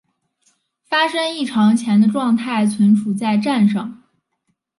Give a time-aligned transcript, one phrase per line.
[0.83, 4.01] 发生异常前的状态存储在栈上。